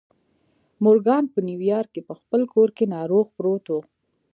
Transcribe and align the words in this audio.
مورګان 0.83 1.23
په 1.33 1.39
نيويارک 1.47 1.89
کې 1.93 2.01
په 2.07 2.13
خپل 2.19 2.41
کور 2.53 2.69
کې 2.77 2.85
ناروغ 2.95 3.25
پروت 3.37 3.65
و. 3.71 3.77